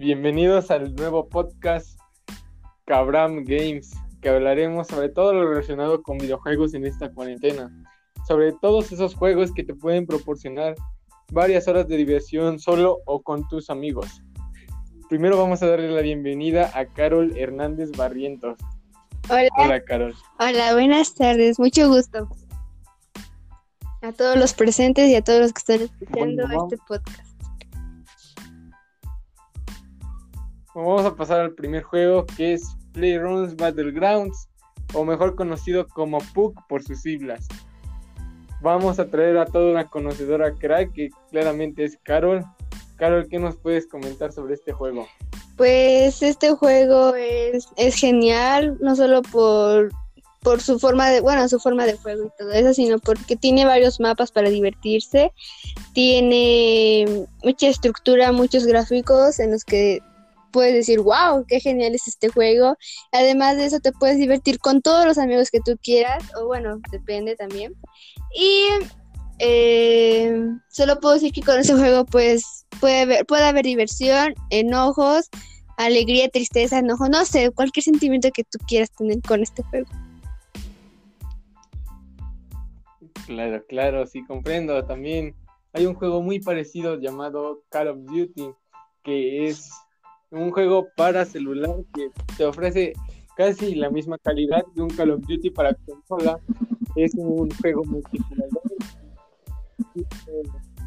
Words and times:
Bienvenidos 0.00 0.70
al 0.70 0.94
nuevo 0.94 1.28
podcast 1.28 2.00
Cabram 2.86 3.44
Games, 3.44 3.90
que 4.22 4.30
hablaremos 4.30 4.86
sobre 4.86 5.10
todo 5.10 5.34
lo 5.34 5.46
relacionado 5.46 6.02
con 6.02 6.16
videojuegos 6.16 6.72
en 6.72 6.86
esta 6.86 7.12
cuarentena, 7.12 7.70
sobre 8.26 8.52
todos 8.62 8.92
esos 8.92 9.14
juegos 9.14 9.52
que 9.52 9.62
te 9.62 9.74
pueden 9.74 10.06
proporcionar 10.06 10.74
varias 11.30 11.68
horas 11.68 11.86
de 11.86 11.98
diversión 11.98 12.58
solo 12.58 13.00
o 13.04 13.20
con 13.20 13.46
tus 13.48 13.68
amigos. 13.68 14.22
Primero 15.10 15.36
vamos 15.36 15.62
a 15.62 15.66
darle 15.66 15.90
la 15.90 16.00
bienvenida 16.00 16.70
a 16.72 16.86
Carol 16.86 17.36
Hernández 17.36 17.90
Barrientos. 17.90 18.56
Hola. 19.28 19.50
Hola, 19.58 19.84
Carol. 19.84 20.14
Hola, 20.38 20.72
buenas 20.72 21.14
tardes, 21.14 21.58
mucho 21.58 21.88
gusto. 21.88 22.26
A 24.00 24.12
todos 24.12 24.38
los 24.38 24.54
presentes 24.54 25.10
y 25.10 25.16
a 25.16 25.22
todos 25.22 25.40
los 25.40 25.52
que 25.52 25.58
están 25.58 25.82
escuchando 25.82 26.46
Bueno, 26.46 26.68
este 26.70 26.78
podcast. 26.88 27.29
Vamos 30.74 31.04
a 31.04 31.16
pasar 31.16 31.40
al 31.40 31.54
primer 31.54 31.82
juego 31.82 32.24
que 32.26 32.54
es 32.54 32.76
Playgrounds 32.92 33.56
Battlegrounds, 33.56 34.48
o 34.94 35.04
mejor 35.04 35.34
conocido 35.34 35.86
como 35.88 36.18
PUC 36.32 36.54
por 36.68 36.82
sus 36.82 37.00
siglas. 37.00 37.46
Vamos 38.62 38.98
a 38.98 39.08
traer 39.08 39.38
a 39.38 39.46
toda 39.46 39.72
una 39.72 39.86
conocedora 39.86 40.52
crack 40.52 40.92
que 40.92 41.10
claramente 41.30 41.84
es 41.84 41.98
Carol. 42.02 42.44
Carol, 42.96 43.26
¿qué 43.28 43.38
nos 43.38 43.56
puedes 43.56 43.86
comentar 43.86 44.32
sobre 44.32 44.54
este 44.54 44.72
juego? 44.72 45.08
Pues 45.56 46.22
este 46.22 46.52
juego 46.52 47.14
es, 47.14 47.68
es 47.76 47.94
genial, 47.96 48.76
no 48.80 48.94
solo 48.94 49.22
por, 49.22 49.90
por 50.42 50.60
su 50.60 50.78
forma 50.78 51.08
de, 51.10 51.20
bueno, 51.20 51.48
su 51.48 51.58
forma 51.58 51.86
de 51.86 51.96
juego 51.96 52.26
y 52.26 52.30
todo 52.38 52.52
eso, 52.52 52.74
sino 52.74 52.98
porque 52.98 53.36
tiene 53.36 53.64
varios 53.64 53.98
mapas 53.98 54.30
para 54.30 54.50
divertirse, 54.50 55.32
tiene 55.94 57.26
mucha 57.42 57.68
estructura, 57.68 58.32
muchos 58.32 58.66
gráficos 58.66 59.38
en 59.40 59.52
los 59.52 59.64
que 59.64 60.00
puedes 60.52 60.74
decir, 60.74 61.00
wow, 61.00 61.44
qué 61.46 61.60
genial 61.60 61.94
es 61.94 62.08
este 62.08 62.28
juego. 62.28 62.76
Además 63.12 63.56
de 63.56 63.66
eso, 63.66 63.80
te 63.80 63.92
puedes 63.92 64.18
divertir 64.18 64.58
con 64.58 64.82
todos 64.82 65.04
los 65.06 65.18
amigos 65.18 65.50
que 65.50 65.60
tú 65.60 65.76
quieras, 65.82 66.22
o 66.36 66.46
bueno, 66.46 66.80
depende 66.90 67.36
también. 67.36 67.74
Y 68.34 68.66
eh, 69.38 70.32
solo 70.68 71.00
puedo 71.00 71.14
decir 71.14 71.32
que 71.32 71.42
con 71.42 71.58
ese 71.58 71.74
juego, 71.74 72.04
pues, 72.04 72.66
puede 72.80 73.02
haber, 73.02 73.26
puede 73.26 73.44
haber 73.44 73.64
diversión, 73.64 74.34
enojos, 74.50 75.28
alegría, 75.76 76.28
tristeza, 76.28 76.78
enojo, 76.78 77.08
no 77.08 77.24
sé, 77.24 77.50
cualquier 77.50 77.84
sentimiento 77.84 78.30
que 78.32 78.44
tú 78.44 78.58
quieras 78.68 78.90
tener 78.92 79.20
con 79.22 79.42
este 79.42 79.62
juego. 79.64 79.88
Claro, 83.26 83.64
claro, 83.66 84.06
sí 84.06 84.24
comprendo. 84.24 84.84
También 84.84 85.34
hay 85.72 85.86
un 85.86 85.94
juego 85.94 86.20
muy 86.20 86.40
parecido 86.40 87.00
llamado 87.00 87.62
Call 87.70 87.88
of 87.88 87.98
Duty, 88.04 88.50
que 89.02 89.46
es 89.46 89.70
un 90.30 90.50
juego 90.50 90.88
para 90.96 91.24
celular 91.24 91.76
que 91.94 92.10
te 92.36 92.44
ofrece 92.44 92.92
casi 93.36 93.74
la 93.74 93.90
misma 93.90 94.18
calidad 94.18 94.64
de 94.74 94.82
un 94.82 94.90
Call 94.90 95.10
of 95.10 95.22
Duty 95.26 95.50
para 95.50 95.74
consola. 95.74 96.38
Es 96.96 97.14
un 97.14 97.50
juego 97.50 97.84
multijugador, 97.84 98.62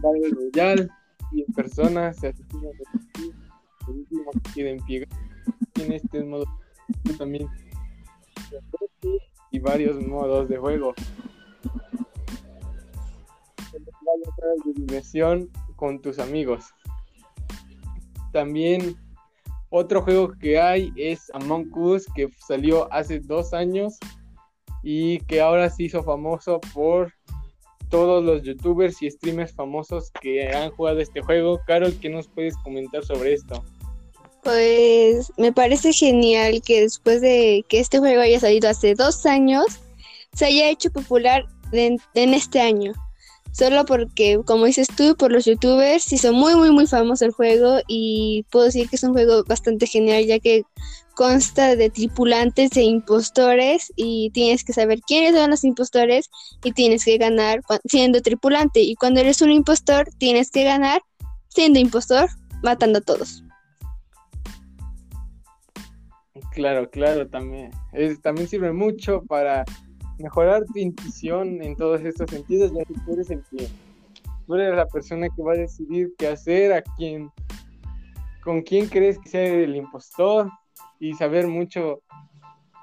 Battle 0.00 0.30
Royale, 0.30 0.88
y 1.32 1.42
en 1.42 1.52
personas 1.54 2.16
se 2.18 2.28
asesinan 2.28 2.72
los 2.78 2.92
este 5.76 6.22
modo 6.22 6.44
también 7.18 7.48
y 9.50 9.58
varios 9.58 10.00
modos 10.06 10.48
de 10.48 10.58
juego. 10.58 10.94
de 13.72 14.72
diversión 14.74 15.50
con 15.76 16.00
tus 16.00 16.18
amigos. 16.18 16.66
También 18.32 18.96
otro 19.72 20.02
juego 20.02 20.32
que 20.38 20.60
hay 20.60 20.92
es 20.96 21.30
Among 21.32 21.72
Us 21.74 22.06
que 22.14 22.28
salió 22.46 22.92
hace 22.92 23.20
dos 23.20 23.54
años 23.54 23.98
y 24.82 25.18
que 25.20 25.40
ahora 25.40 25.70
se 25.70 25.84
hizo 25.84 26.02
famoso 26.02 26.60
por 26.74 27.12
todos 27.88 28.22
los 28.22 28.42
youtubers 28.42 29.02
y 29.02 29.10
streamers 29.10 29.52
famosos 29.52 30.10
que 30.20 30.52
han 30.52 30.70
jugado 30.72 31.00
este 31.00 31.22
juego. 31.22 31.58
Carol, 31.66 31.94
¿qué 32.00 32.10
nos 32.10 32.28
puedes 32.28 32.54
comentar 32.58 33.02
sobre 33.04 33.32
esto? 33.32 33.64
Pues 34.42 35.32
me 35.38 35.52
parece 35.52 35.92
genial 35.92 36.60
que 36.62 36.82
después 36.82 37.22
de 37.22 37.64
que 37.68 37.80
este 37.80 37.98
juego 37.98 38.20
haya 38.20 38.40
salido 38.40 38.68
hace 38.68 38.94
dos 38.94 39.24
años, 39.24 39.64
se 40.34 40.46
haya 40.46 40.68
hecho 40.68 40.90
popular 40.90 41.46
en, 41.72 41.98
en 42.14 42.34
este 42.34 42.60
año. 42.60 42.92
Solo 43.52 43.84
porque, 43.84 44.40
como 44.46 44.64
dices 44.64 44.88
tú, 44.88 45.14
por 45.14 45.30
los 45.30 45.44
youtubers 45.44 46.10
hizo 46.12 46.32
muy, 46.32 46.54
muy, 46.54 46.70
muy 46.70 46.86
famoso 46.86 47.26
el 47.26 47.32
juego 47.32 47.80
y 47.86 48.46
puedo 48.50 48.64
decir 48.64 48.88
que 48.88 48.96
es 48.96 49.02
un 49.02 49.12
juego 49.12 49.44
bastante 49.44 49.86
genial 49.86 50.24
ya 50.24 50.38
que 50.38 50.64
consta 51.14 51.76
de 51.76 51.90
tripulantes 51.90 52.74
e 52.78 52.82
impostores 52.82 53.92
y 53.94 54.30
tienes 54.30 54.64
que 54.64 54.72
saber 54.72 55.00
quiénes 55.06 55.34
son 55.34 55.50
los 55.50 55.64
impostores 55.64 56.30
y 56.64 56.72
tienes 56.72 57.04
que 57.04 57.18
ganar 57.18 57.60
siendo 57.84 58.22
tripulante 58.22 58.80
y 58.80 58.94
cuando 58.94 59.20
eres 59.20 59.42
un 59.42 59.50
impostor 59.50 60.08
tienes 60.18 60.50
que 60.50 60.64
ganar 60.64 61.02
siendo 61.48 61.78
impostor 61.78 62.30
matando 62.62 63.00
a 63.00 63.02
todos. 63.02 63.44
Claro, 66.52 66.90
claro, 66.90 67.28
también. 67.28 67.70
Es, 67.92 68.20
también 68.20 68.48
sirve 68.48 68.72
mucho 68.72 69.22
para 69.26 69.64
mejorar 70.22 70.64
tu 70.64 70.78
intuición 70.78 71.62
en 71.62 71.76
todos 71.76 72.00
estos 72.02 72.30
sentidos, 72.30 72.72
ya 72.72 72.84
que 72.84 72.94
tú 72.94 73.12
eres 73.12 73.30
el 73.30 73.42
que 73.50 73.68
tú 74.46 74.54
eres 74.54 74.74
la 74.74 74.86
persona 74.86 75.28
que 75.28 75.42
va 75.42 75.52
a 75.52 75.56
decidir 75.56 76.14
qué 76.18 76.28
hacer, 76.28 76.72
a 76.72 76.82
quién, 76.96 77.30
con 78.42 78.62
quién 78.62 78.86
crees 78.88 79.18
que 79.18 79.28
sea 79.28 79.44
el 79.44 79.76
impostor 79.76 80.50
y 80.98 81.14
saber 81.14 81.46
mucho, 81.48 82.02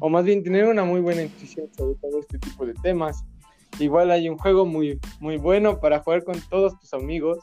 o 0.00 0.08
más 0.08 0.24
bien 0.24 0.42
tener 0.42 0.66
una 0.66 0.84
muy 0.84 1.00
buena 1.00 1.22
intuición 1.22 1.68
sobre 1.76 1.94
todo 1.96 2.20
este 2.20 2.38
tipo 2.38 2.66
de 2.66 2.74
temas. 2.74 3.24
Igual 3.78 4.10
hay 4.10 4.28
un 4.28 4.36
juego 4.36 4.66
muy, 4.66 5.00
muy 5.20 5.38
bueno 5.38 5.80
para 5.80 6.00
jugar 6.00 6.24
con 6.24 6.38
todos 6.50 6.78
tus 6.78 6.92
amigos, 6.92 7.38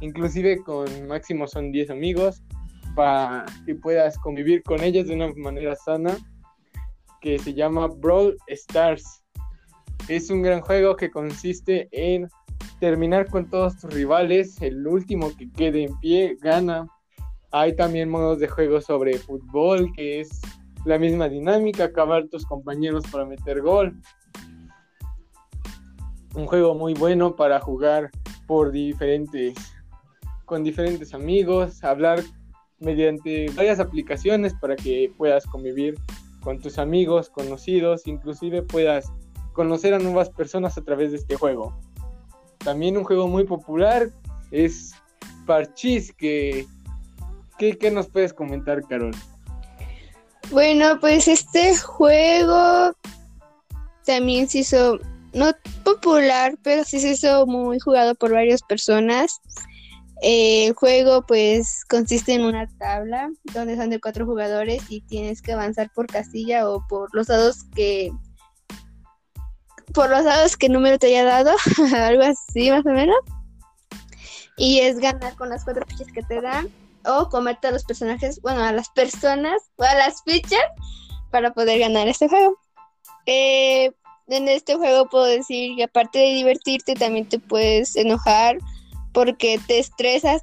inclusive 0.00 0.62
con 0.62 1.06
máximo 1.06 1.46
son 1.46 1.72
10 1.72 1.90
amigos, 1.90 2.42
para 2.94 3.46
que 3.66 3.74
puedas 3.74 4.18
convivir 4.18 4.62
con 4.62 4.82
ellos 4.82 5.06
de 5.06 5.14
una 5.14 5.32
manera 5.34 5.74
sana 5.74 6.16
que 7.24 7.38
se 7.38 7.54
llama 7.54 7.86
Brawl 7.86 8.36
Stars. 8.48 9.22
Es 10.08 10.28
un 10.28 10.42
gran 10.42 10.60
juego 10.60 10.94
que 10.94 11.10
consiste 11.10 11.88
en 11.90 12.28
terminar 12.80 13.30
con 13.30 13.48
todos 13.48 13.78
tus 13.78 13.94
rivales. 13.94 14.60
El 14.60 14.86
último 14.86 15.34
que 15.34 15.50
quede 15.50 15.84
en 15.84 15.98
pie 16.00 16.36
gana. 16.42 16.86
Hay 17.50 17.74
también 17.76 18.10
modos 18.10 18.40
de 18.40 18.48
juego 18.48 18.78
sobre 18.82 19.16
fútbol, 19.16 19.90
que 19.96 20.20
es 20.20 20.38
la 20.84 20.98
misma 20.98 21.30
dinámica, 21.30 21.84
acabar 21.84 22.28
tus 22.28 22.44
compañeros 22.44 23.04
para 23.10 23.24
meter 23.24 23.62
gol. 23.62 23.98
Un 26.34 26.46
juego 26.46 26.74
muy 26.74 26.92
bueno 26.92 27.36
para 27.36 27.58
jugar 27.58 28.10
por 28.46 28.70
diferentes 28.70 29.54
con 30.44 30.62
diferentes 30.62 31.14
amigos, 31.14 31.82
hablar 31.82 32.20
mediante 32.80 33.46
varias 33.54 33.80
aplicaciones 33.80 34.52
para 34.60 34.76
que 34.76 35.10
puedas 35.16 35.46
convivir 35.46 35.94
con 36.44 36.60
tus 36.60 36.78
amigos, 36.78 37.30
conocidos, 37.30 38.06
inclusive 38.06 38.62
puedas 38.62 39.10
conocer 39.54 39.94
a 39.94 39.98
nuevas 39.98 40.28
personas 40.28 40.76
a 40.76 40.82
través 40.82 41.10
de 41.10 41.16
este 41.16 41.36
juego. 41.36 41.74
También 42.58 42.98
un 42.98 43.04
juego 43.04 43.26
muy 43.26 43.44
popular 43.44 44.10
es 44.50 44.94
Parchís, 45.46 46.12
que 46.12 46.66
¿qué, 47.58 47.78
qué 47.78 47.90
nos 47.90 48.08
puedes 48.08 48.34
comentar, 48.34 48.82
Carol? 48.86 49.14
Bueno, 50.50 51.00
pues 51.00 51.26
este 51.28 51.76
juego 51.78 52.92
también 54.04 54.46
se 54.46 54.58
hizo, 54.58 54.98
no 55.32 55.50
popular, 55.82 56.56
pero 56.62 56.84
sí 56.84 57.00
se 57.00 57.12
hizo 57.12 57.46
muy 57.46 57.80
jugado 57.80 58.14
por 58.14 58.32
varias 58.32 58.62
personas. 58.62 59.40
Eh, 60.26 60.68
el 60.68 60.72
juego 60.72 61.20
pues 61.26 61.84
consiste 61.84 62.32
en 62.32 62.46
una 62.46 62.66
tabla 62.78 63.30
donde 63.52 63.76
son 63.76 63.90
de 63.90 64.00
cuatro 64.00 64.24
jugadores 64.24 64.82
y 64.88 65.02
tienes 65.02 65.42
que 65.42 65.52
avanzar 65.52 65.90
por 65.94 66.06
casilla 66.06 66.66
o 66.66 66.82
por 66.88 67.14
los 67.14 67.26
dados 67.26 67.64
que 67.74 68.10
por 69.92 70.08
los 70.08 70.24
dados 70.24 70.56
que 70.56 70.70
número 70.70 70.98
te 70.98 71.08
haya 71.08 71.24
dado, 71.24 71.54
algo 71.94 72.22
así 72.22 72.70
más 72.70 72.86
o 72.86 72.88
menos. 72.88 73.18
Y 74.56 74.78
es 74.78 74.98
ganar 74.98 75.36
con 75.36 75.50
las 75.50 75.62
cuatro 75.62 75.84
fichas 75.86 76.10
que 76.10 76.22
te 76.22 76.40
dan 76.40 76.70
o 77.04 77.28
comerte 77.28 77.66
a 77.66 77.72
los 77.72 77.84
personajes, 77.84 78.40
bueno, 78.40 78.62
a 78.62 78.72
las 78.72 78.88
personas 78.88 79.60
o 79.76 79.82
a 79.82 79.94
las 79.94 80.22
fichas 80.22 80.64
para 81.30 81.52
poder 81.52 81.80
ganar 81.80 82.08
este 82.08 82.30
juego. 82.30 82.56
Eh, 83.26 83.92
en 84.28 84.48
este 84.48 84.76
juego 84.76 85.06
puedo 85.10 85.26
decir 85.26 85.76
que 85.76 85.84
aparte 85.84 86.18
de 86.18 86.32
divertirte 86.32 86.94
también 86.94 87.28
te 87.28 87.38
puedes 87.38 87.94
enojar 87.94 88.56
porque 89.14 89.58
te 89.66 89.78
estresas. 89.78 90.42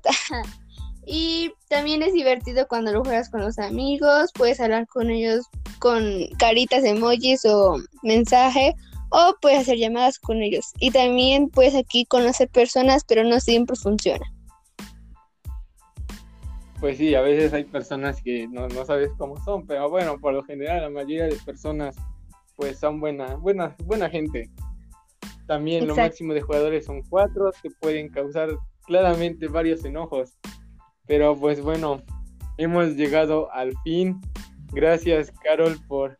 y 1.06 1.53
también 1.69 2.01
es 2.01 2.13
divertido 2.13 2.68
cuando 2.68 2.91
lo 2.91 3.03
juegas 3.03 3.29
con 3.29 3.41
los 3.41 3.59
amigos, 3.59 4.31
puedes 4.33 4.59
hablar 4.59 4.88
con 4.88 5.12
ellos 5.12 5.45
con 5.77 6.27
caritas, 6.38 6.83
emojis 6.83 7.44
o 7.45 7.75
mensaje, 8.03 8.73
o 9.09 9.35
puedes 9.41 9.59
hacer 9.59 9.77
llamadas 9.77 10.18
con 10.18 10.41
ellos. 10.41 10.71
Y 10.79 10.91
también 10.91 11.50
puedes 11.50 11.75
aquí 11.75 12.06
conocer 12.06 12.50
personas, 12.50 13.03
pero 13.07 13.23
no 13.23 13.39
siempre 13.39 13.75
funciona. 13.75 14.25
pues 16.79 16.97
sí, 16.97 17.13
a 17.13 17.21
veces 17.21 17.53
hay 17.53 17.63
personas 17.65 18.23
que 18.23 18.47
no, 18.47 18.68
no 18.68 18.85
sabes 18.85 19.12
cómo 19.18 19.38
son, 19.44 19.68
pero 19.68 19.88
bueno, 19.88 20.18
por 20.19 20.33
lo 20.33 20.44
general 20.44 20.81
la 20.81 20.89
mayoría 20.89 21.25
de 21.25 21.35
personas 21.45 21.95
pues 22.56 22.79
son 22.79 23.00
buena, 23.00 23.35
buena, 23.35 23.75
buena 23.85 24.09
gente. 24.09 24.50
También 25.51 25.86
lo 25.86 25.98
máximo 25.98 26.33
de 26.33 26.39
jugadores 26.39 26.86
son 26.86 27.01
cuatro, 27.09 27.51
que 27.62 27.69
pueden 27.69 28.07
causar 28.07 28.57
claramente 28.86 29.50
varios 29.50 29.83
enojos. 29.83 30.38
Pero 31.07 31.36
pues 31.36 31.59
bueno, 31.59 32.01
hemos 32.57 32.95
llegado 32.95 33.51
al 33.51 33.74
fin. 33.83 34.21
Gracias, 34.71 35.30
Carol, 35.44 35.77
por, 35.89 36.18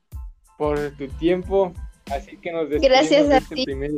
por 0.58 0.78
tu 0.98 1.08
tiempo. 1.08 1.72
Así 2.12 2.36
que 2.36 2.52
nos 2.52 2.70
despedimos 2.70 2.90
Gracias 2.90 3.30
a 3.30 3.38
este 3.38 3.56
ti. 3.56 3.64
Primer... 3.64 3.92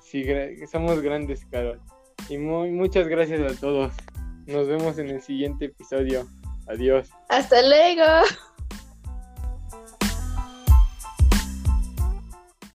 Sí, 0.00 0.24
somos 0.72 1.02
grandes, 1.02 1.44
Carol. 1.44 1.78
Y 2.30 2.38
muy, 2.38 2.70
muchas 2.70 3.06
gracias 3.06 3.52
a 3.52 3.60
todos. 3.60 3.92
Nos 4.46 4.66
vemos 4.66 4.96
en 4.98 5.10
el 5.10 5.20
siguiente 5.20 5.66
episodio. 5.66 6.26
Adiós. 6.68 7.10
Hasta 7.28 7.60
luego. 7.60 8.02